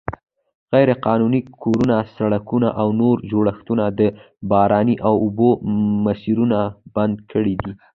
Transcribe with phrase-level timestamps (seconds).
[0.73, 4.01] غیرقانوني کورونه، سړکونه او نور جوړښتونه د
[4.51, 5.49] باراني اوبو
[6.05, 6.59] مسیرونه
[6.95, 7.71] بند کړي دي.